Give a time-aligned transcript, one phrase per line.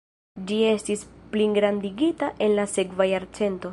[0.51, 1.03] Ĝi estis
[1.35, 3.69] pligrandigita en la sekva jarcento.